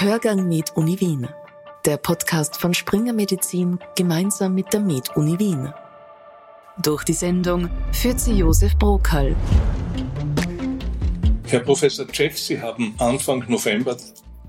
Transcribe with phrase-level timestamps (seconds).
[0.00, 1.26] Hörgang Med Uni Wien.
[1.84, 5.74] Der Podcast von Springer Medizin gemeinsam mit der Med Uni Wien.
[6.80, 9.34] Durch die Sendung führt sie Josef Brokal.
[11.48, 13.96] Herr Professor Jeff, Sie haben Anfang November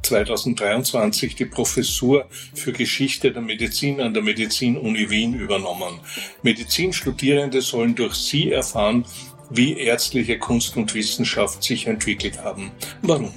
[0.04, 6.00] 2023 die Professur für Geschichte der Medizin an der Medizin-Uni Wien übernommen.
[6.44, 9.04] Medizinstudierende sollen durch Sie erfahren,
[9.50, 12.70] wie ärztliche Kunst und Wissenschaft sich entwickelt haben.
[13.02, 13.34] Warum?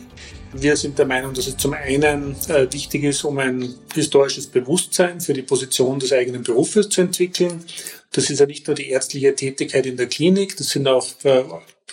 [0.55, 5.21] Wir sind der Meinung, dass es zum einen äh, wichtig ist, um ein historisches Bewusstsein
[5.21, 7.65] für die Position des eigenen Berufes zu entwickeln.
[8.13, 11.45] Das ist ja nicht nur die ärztliche Tätigkeit in der Klinik, das sind auch äh,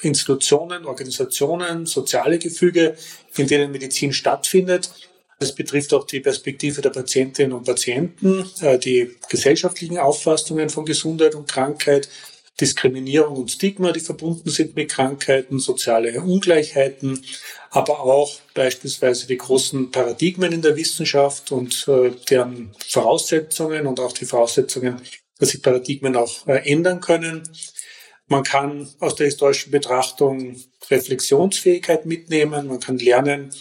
[0.02, 2.96] Institutionen, Organisationen, soziale Gefüge,
[3.38, 4.92] in denen Medizin stattfindet.
[5.40, 11.34] Das betrifft auch die Perspektive der Patientinnen und Patienten, äh, die gesellschaftlichen Auffassungen von Gesundheit
[11.34, 12.10] und Krankheit,
[12.60, 17.24] Diskriminierung und Stigma, die verbunden sind mit Krankheiten, soziale Ungleichheiten,
[17.70, 24.14] aber auch beispielsweise die großen Paradigmen in der Wissenschaft und äh, deren Voraussetzungen und auch
[24.14, 25.02] die Voraussetzungen,
[25.38, 27.44] dass sich Paradigmen auch äh, ändern können.
[28.28, 30.56] Man kann aus der historischen Betrachtung
[30.90, 33.52] Reflexionsfähigkeit mitnehmen, man kann lernen,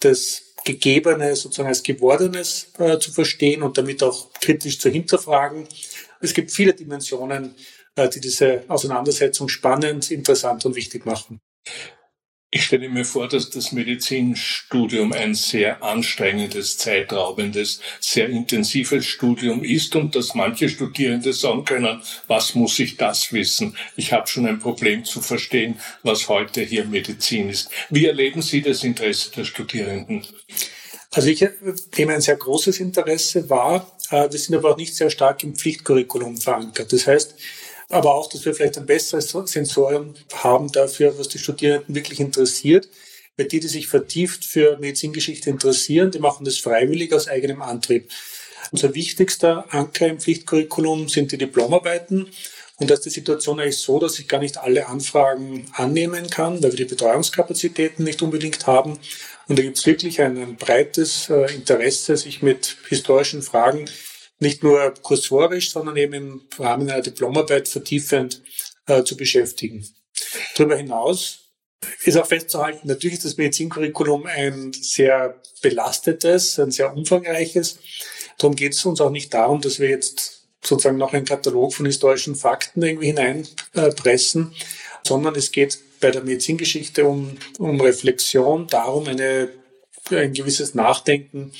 [0.00, 5.66] das Gegebene sozusagen als Gewordenes äh, zu verstehen und damit auch kritisch zu hinterfragen.
[6.20, 7.54] Es gibt viele Dimensionen,
[8.06, 11.40] die diese Auseinandersetzung spannend, interessant und wichtig machen.
[12.50, 19.94] Ich stelle mir vor, dass das Medizinstudium ein sehr anstrengendes, zeitraubendes, sehr intensives Studium ist
[19.94, 23.76] und dass manche Studierende sagen können, was muss ich das wissen?
[23.96, 27.70] Ich habe schon ein Problem zu verstehen, was heute hier Medizin ist.
[27.90, 30.26] Wie erleben Sie das Interesse der Studierenden?
[31.10, 31.46] Also ich
[31.98, 33.94] nehme ein sehr großes Interesse wahr.
[34.10, 36.92] Äh, wir sind aber auch nicht sehr stark im Pflichtcurriculum verankert.
[36.94, 37.34] Das heißt,
[37.88, 42.88] aber auch, dass wir vielleicht ein besseres Sensorium haben dafür, was die Studierenden wirklich interessiert.
[43.36, 48.10] Weil die, die sich vertieft für Medizingeschichte interessieren, die machen das freiwillig aus eigenem Antrieb.
[48.70, 52.28] Unser wichtigster Anker im Pflichtcurriculum sind die Diplomarbeiten.
[52.76, 56.62] Und da ist die Situation eigentlich so, dass ich gar nicht alle Anfragen annehmen kann,
[56.62, 58.98] weil wir die Betreuungskapazitäten nicht unbedingt haben.
[59.48, 63.86] Und da gibt es wirklich ein, ein breites äh, Interesse, sich mit historischen Fragen
[64.38, 68.42] nicht nur kursorisch, sondern eben im Rahmen einer Diplomarbeit vertiefend
[68.86, 69.86] äh, zu beschäftigen.
[70.56, 71.40] Darüber hinaus
[72.04, 77.78] ist auch festzuhalten, natürlich ist das Medizincurriculum ein sehr belastetes, ein sehr umfangreiches.
[78.38, 81.86] Darum geht es uns auch nicht darum, dass wir jetzt sozusagen noch einen Katalog von
[81.86, 84.54] historischen Fakten irgendwie hineinpressen,
[85.06, 89.50] sondern es geht bei der Medizingeschichte um, um Reflexion, darum eine,
[90.10, 91.52] ein gewisses Nachdenken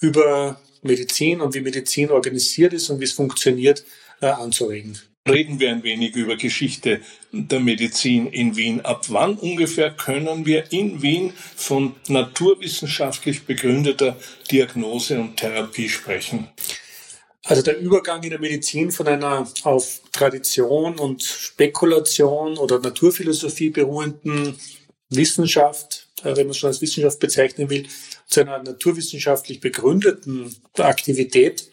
[0.00, 3.84] über Medizin und wie Medizin organisiert ist und wie es funktioniert,
[4.20, 4.98] äh, anzuregen.
[5.28, 8.80] Reden wir ein wenig über Geschichte der Medizin in Wien.
[8.80, 14.16] Ab wann ungefähr können wir in Wien von naturwissenschaftlich begründeter
[14.50, 16.48] Diagnose und Therapie sprechen?
[17.44, 24.56] Also der Übergang in der Medizin von einer auf Tradition und Spekulation oder Naturphilosophie beruhenden
[25.10, 27.86] Wissenschaft, äh, wenn man es schon als Wissenschaft bezeichnen will,
[28.30, 31.68] zu einer naturwissenschaftlich begründeten Aktivität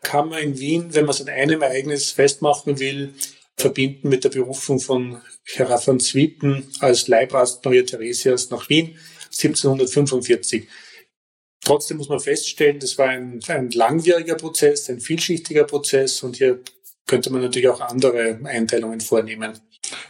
[0.00, 3.14] kann man in Wien, wenn man es an einem Ereignis festmachen will,
[3.56, 10.66] verbinden mit der Berufung von Herr von Zwieten als Leibarzt Maria Theresias nach Wien 1745.
[11.64, 16.60] Trotzdem muss man feststellen, das war ein, ein langwieriger Prozess, ein vielschichtiger Prozess und hier
[17.06, 19.60] könnte man natürlich auch andere Einteilungen vornehmen.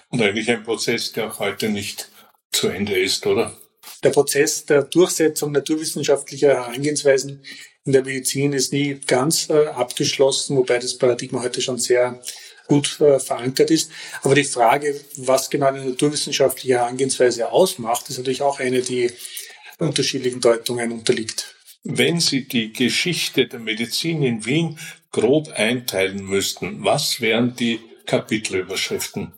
[0.09, 2.09] Und eigentlich ein Prozess, der auch heute nicht
[2.53, 3.57] zu Ende ist, oder?
[4.03, 7.43] Der Prozess der Durchsetzung naturwissenschaftlicher Herangehensweisen
[7.85, 12.21] in der Medizin ist nie ganz äh, abgeschlossen, wobei das Paradigma heute schon sehr
[12.69, 13.91] gut äh, verankert ist.
[14.23, 19.11] Aber die Frage, was genau eine naturwissenschaftliche Herangehensweise ausmacht, ist natürlich auch eine, die
[19.79, 21.55] unterschiedlichen Deutungen unterliegt.
[21.85, 24.79] Wenn Sie die Geschichte der Medizin in Wien
[25.11, 29.33] grob einteilen müssten, was wären die Kapitelüberschriften?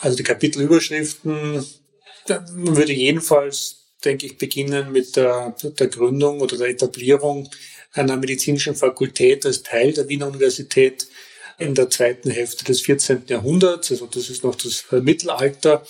[0.00, 1.62] Also die Kapitelüberschriften
[2.54, 7.50] man würde jedenfalls, denke ich, beginnen mit der, der Gründung oder der Etablierung
[7.92, 11.08] einer medizinischen Fakultät als Teil der Wiener Universität
[11.58, 13.24] in der zweiten Hälfte des 14.
[13.26, 15.84] Jahrhunderts, also das ist noch das Mittelalter.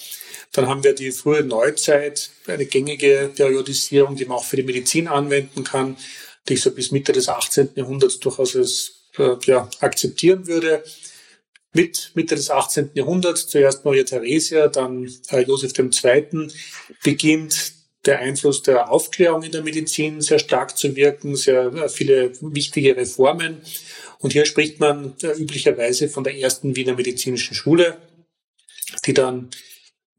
[0.53, 5.07] Dann haben wir die frühe Neuzeit, eine gängige Periodisierung, die man auch für die Medizin
[5.07, 5.97] anwenden kann,
[6.49, 7.71] die ich so bis Mitte des 18.
[7.77, 10.83] Jahrhunderts durchaus als, äh, ja, akzeptieren würde
[11.73, 12.91] mit Mitte des 18.
[12.95, 16.49] Jahrhunderts, zuerst Maria Theresia, dann äh, Josef II.,
[17.03, 17.73] beginnt
[18.07, 22.97] der Einfluss der Aufklärung in der Medizin sehr stark zu wirken, sehr äh, viele wichtige
[22.97, 23.61] Reformen.
[24.19, 27.99] Und hier spricht man äh, üblicherweise von der ersten Wiener medizinischen Schule,
[29.07, 29.51] die dann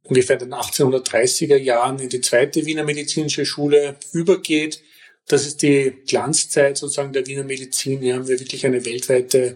[0.04, 4.82] ungefähr in den 1830er Jahren in die zweite Wiener medizinische Schule übergeht.
[5.28, 8.02] Das ist die Glanzzeit sozusagen der Wiener Medizin.
[8.02, 9.56] Hier haben wir wirklich eine weltweite,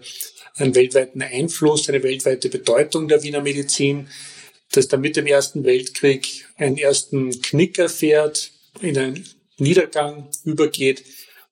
[0.56, 4.08] einen weltweiten Einfluss, eine weltweite Bedeutung der Wiener Medizin,
[4.72, 8.50] das dann mit dem Ersten Weltkrieg einen ersten Knick erfährt,
[8.80, 11.04] in einen Niedergang übergeht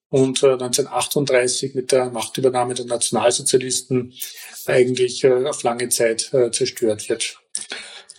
[0.09, 4.13] und 1938 äh, mit der Machtübernahme der Nationalsozialisten
[4.65, 7.39] eigentlich äh, auf lange Zeit äh, zerstört wird.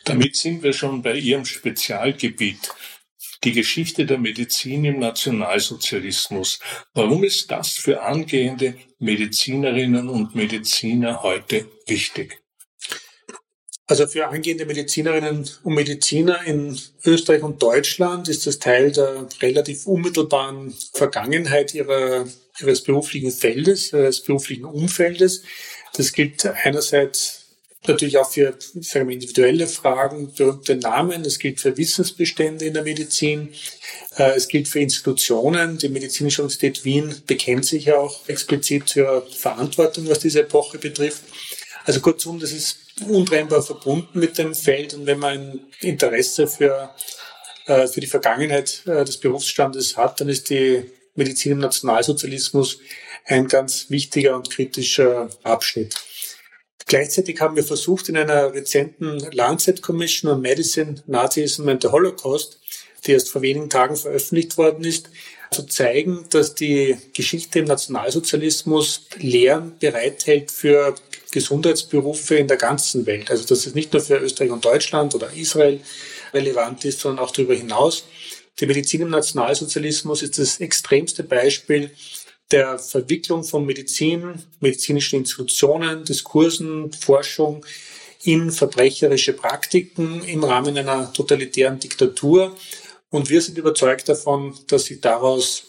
[0.05, 2.59] Damit sind wir schon bei Ihrem Spezialgebiet.
[3.45, 6.59] Die Geschichte der Medizin im Nationalsozialismus.
[6.95, 12.41] Warum ist das für angehende Medizinerinnen und Mediziner heute wichtig?
[13.89, 19.87] Also für angehende Medizinerinnen und Mediziner in Österreich und Deutschland ist das Teil der relativ
[19.87, 22.27] unmittelbaren Vergangenheit ihrer,
[22.59, 25.45] ihres beruflichen Feldes, ihres beruflichen Umfeldes.
[25.93, 27.46] Das gilt einerseits
[27.89, 31.25] natürlich auch für sagen wir, individuelle Fragen, berühmte Namen.
[31.25, 33.53] Es gilt für Wissensbestände in der Medizin.
[34.17, 35.79] Äh, es gilt für Institutionen.
[35.79, 41.23] Die Medizinische Universität Wien bekennt sich ja auch explizit zur Verantwortung, was diese Epoche betrifft.
[41.85, 42.79] Also kurzum, das ist
[43.09, 44.95] untrennbar verbunden mit dem Feld.
[44.95, 46.91] Und wenn man ein Interesse für,
[47.67, 50.85] äh, für die Vergangenheit äh, des Berufsstandes hat, dann ist die
[51.15, 52.79] Medizin im Nationalsozialismus
[53.25, 55.97] ein ganz wichtiger und kritischer Abschnitt.
[56.87, 62.61] Gleichzeitig haben wir versucht, in einer rezenten Lancet Commission on Medicine, Nazism and the Holocaust,
[63.05, 65.11] die erst vor wenigen Tagen veröffentlicht worden ist,
[65.51, 70.95] zu zeigen, dass die Geschichte im Nationalsozialismus Lehren bereithält für
[71.33, 73.31] Gesundheitsberufe in der ganzen Welt.
[73.31, 75.81] Also dass es nicht nur für Österreich und Deutschland oder Israel
[76.33, 78.05] relevant ist, sondern auch darüber hinaus.
[78.61, 81.91] Die Medizin im Nationalsozialismus ist das extremste Beispiel
[82.51, 87.65] der Verwicklung von Medizin, medizinischen Institutionen, Diskursen, Forschung
[88.23, 92.57] in verbrecherische Praktiken im Rahmen einer totalitären Diktatur.
[93.11, 95.65] Und wir sind überzeugt davon, dass sich daraus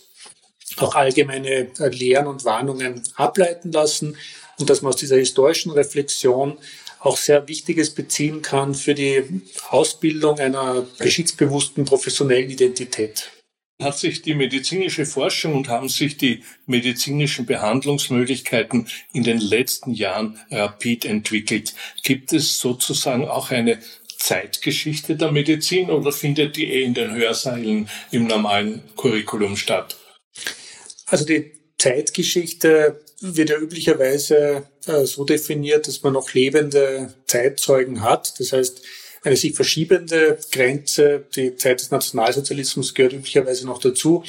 [0.77, 4.17] auch allgemeine Lehren und Warnungen ableiten lassen
[4.59, 6.57] und dass man aus dieser historischen Reflexion
[6.99, 9.23] auch sehr Wichtiges beziehen kann für die
[9.69, 13.31] Ausbildung einer geschichtsbewussten professionellen Identität
[13.81, 20.39] hat sich die medizinische Forschung und haben sich die medizinischen Behandlungsmöglichkeiten in den letzten Jahren
[20.49, 21.75] rapid entwickelt.
[22.03, 23.79] Gibt es sozusagen auch eine
[24.17, 29.95] Zeitgeschichte der Medizin oder findet die eh in den Hörseilen im normalen Curriculum statt?
[31.05, 38.39] Also die Zeitgeschichte wird ja üblicherweise äh, so definiert, dass man noch lebende Zeitzeugen hat.
[38.39, 38.81] Das heißt,
[39.27, 41.25] eine sich verschiebende Grenze.
[41.35, 44.23] Die Zeit des Nationalsozialismus gehört üblicherweise noch dazu.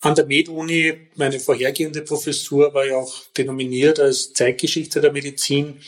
[0.00, 5.80] An der Med-Uni, meine vorhergehende Professur war ja auch denominiert als Zeitgeschichte der Medizin,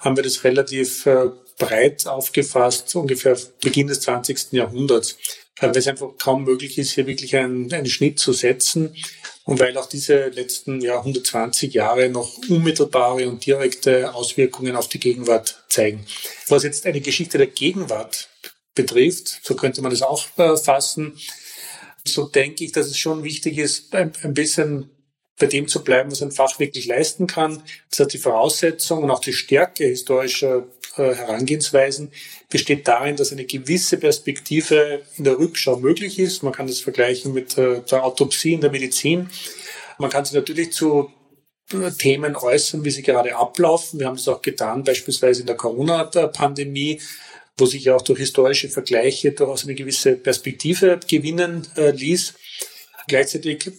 [0.00, 4.52] haben wir das relativ äh, breit aufgefasst, ungefähr Beginn des 20.
[4.52, 5.18] Jahrhunderts,
[5.60, 8.94] weil es einfach kaum möglich ist, hier wirklich einen, einen Schnitt zu setzen
[9.44, 15.00] und weil auch diese letzten ja, 120 Jahre noch unmittelbare und direkte Auswirkungen auf die
[15.00, 16.04] Gegenwart zeigen.
[16.48, 18.28] Was jetzt eine Geschichte der Gegenwart
[18.74, 21.18] betrifft, so könnte man es auch äh, fassen,
[22.04, 24.90] so denke ich, dass es schon wichtig ist, ein, ein bisschen
[25.40, 27.62] bei dem zu bleiben, was ein Fach wirklich leisten kann.
[27.88, 30.66] Das hat die Voraussetzung und auch die Stärke historischer
[30.96, 32.12] äh, Herangehensweisen
[32.48, 36.42] besteht darin, dass eine gewisse Perspektive in der Rückschau möglich ist.
[36.42, 39.30] Man kann das vergleichen mit äh, der Autopsie in der Medizin.
[39.98, 41.10] Man kann sich natürlich zu
[41.72, 43.98] äh, Themen äußern, wie sie gerade ablaufen.
[43.98, 47.00] Wir haben das auch getan, beispielsweise in der Corona-Pandemie,
[47.56, 52.34] wo sich auch durch historische Vergleiche durchaus eine gewisse Perspektive gewinnen ließ.
[53.06, 53.70] Gleichzeitig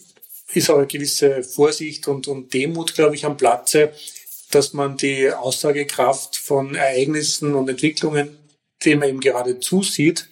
[0.54, 3.92] ist auch eine gewisse Vorsicht und, und Demut, glaube ich, am Platze,
[4.50, 8.36] dass man die Aussagekraft von Ereignissen und Entwicklungen,
[8.84, 10.28] denen man eben gerade zusieht,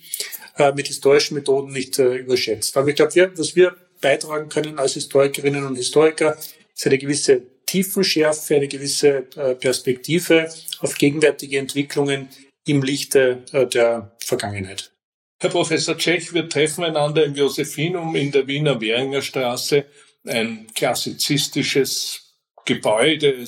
[0.56, 2.76] äh, mit historischen Methoden nicht äh, überschätzt.
[2.76, 6.36] Aber ich glaube, wir, was wir beitragen können als Historikerinnen und Historiker,
[6.74, 12.28] ist eine gewisse Tiefenschärfe, eine gewisse äh, Perspektive auf gegenwärtige Entwicklungen
[12.66, 14.92] im Lichte der Vergangenheit.
[15.40, 19.86] Herr Professor Tschech, wir treffen einander im Josephinum in der Wiener Währinger Straße,
[20.26, 23.46] ein klassizistisches Gebäude,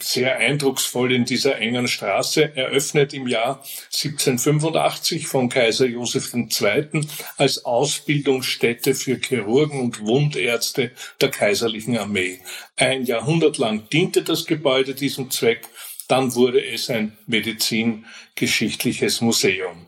[0.00, 3.62] sehr eindrucksvoll in dieser engen Straße, eröffnet im Jahr
[3.92, 7.06] 1785 von Kaiser Joseph II.
[7.36, 12.40] als Ausbildungsstätte für Chirurgen und Wundärzte der kaiserlichen Armee.
[12.76, 15.68] Ein Jahrhundert lang diente das Gebäude diesem Zweck,
[16.08, 19.86] dann wurde es ein medizingeschichtliches Museum.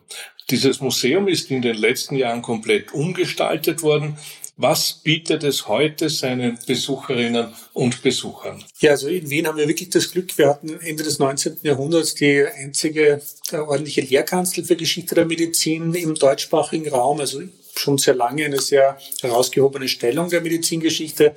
[0.50, 4.16] Dieses Museum ist in den letzten Jahren komplett umgestaltet worden.
[4.58, 8.64] Was bietet es heute seinen Besucherinnen und Besuchern?
[8.78, 11.58] Ja, also in Wien haben wir wirklich das Glück, wir hatten Ende des 19.
[11.62, 13.20] Jahrhunderts die einzige
[13.52, 17.42] äh, ordentliche Lehrkanzel für Geschichte der Medizin im deutschsprachigen Raum, also
[17.76, 21.34] schon sehr lange eine sehr herausgehobene Stellung der Medizingeschichte.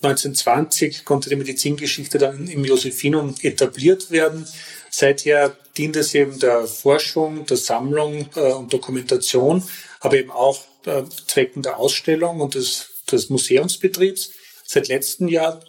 [0.00, 4.46] 1920 konnte die Medizingeschichte dann im Josephinum etabliert werden.
[4.88, 9.62] Seither dient es eben der Forschung, der Sammlung äh, und Dokumentation,
[10.00, 14.30] aber eben auch äh, Zwecken der Ausstellung und des, des Museumsbetriebs.
[14.64, 15.62] Seit letztem Jahr,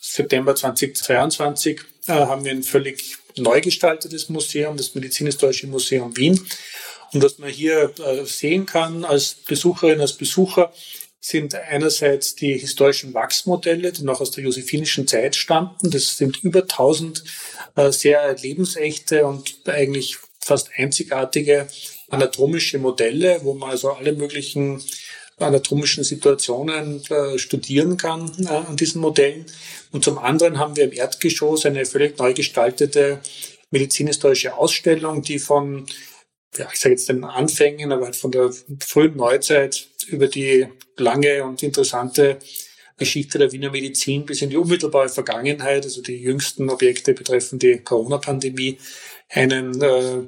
[0.00, 6.40] September 2022, äh, haben wir ein völlig neu gestaltetes Museum, das Medizinhistorische Museum Wien.
[7.12, 10.72] Und was man hier äh, sehen kann als Besucherin, als Besucher,
[11.20, 15.90] sind einerseits die historischen Wachsmodelle, die noch aus der josephinischen Zeit stammten.
[15.90, 17.24] Das sind über 1000
[17.76, 21.68] äh, sehr lebensechte und eigentlich fast einzigartige
[22.08, 24.82] anatomische Modelle, wo man also alle möglichen
[25.38, 29.46] anatomischen Situationen äh, studieren kann äh, an diesen Modellen.
[29.92, 33.20] Und zum anderen haben wir im Erdgeschoss eine völlig neu gestaltete
[33.70, 35.86] medizinhistorische Ausstellung, die von,
[36.56, 41.62] ja, ich sage jetzt den Anfängen, aber von der frühen Neuzeit über die lange und
[41.62, 42.38] interessante
[42.96, 47.78] Geschichte der Wiener Medizin bis in die unmittelbare Vergangenheit, also die jüngsten Objekte betreffen die
[47.78, 48.78] Corona-Pandemie,
[49.28, 50.22] einen äh,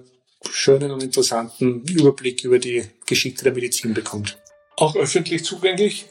[0.48, 4.38] schönen und interessanten Überblick über die Geschichte der Medizin bekommt.
[4.76, 6.06] Auch öffentlich zugänglich?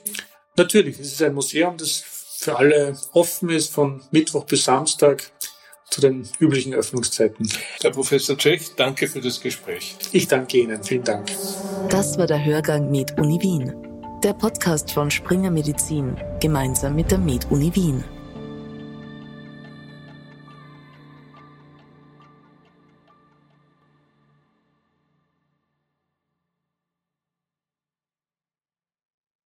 [0.57, 2.03] Natürlich, es ist ein Museum, das
[2.37, 5.31] für alle offen ist, von Mittwoch bis Samstag
[5.89, 7.51] zu den üblichen Öffnungszeiten.
[7.81, 9.95] Herr Professor Tschech, danke für das Gespräch.
[10.11, 10.83] Ich danke Ihnen.
[10.83, 11.31] Vielen Dank.
[11.89, 13.73] Das war der Hörgang Med Uni Wien,
[14.23, 18.03] der Podcast von Springer Medizin gemeinsam mit der Med Uni Wien.